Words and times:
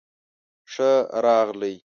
ښۀ 0.73 0.91
راغلئ 1.23 1.75